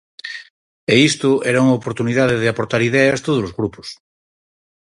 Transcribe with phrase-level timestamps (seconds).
[0.93, 3.87] E isto era unha oportunidade de aportar ideas todos os grupos.